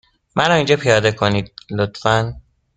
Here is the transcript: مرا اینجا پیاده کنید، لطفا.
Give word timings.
مرا 0.35 0.53
اینجا 0.55 0.75
پیاده 0.75 1.11
کنید، 1.11 1.53
لطفا. 1.71 2.33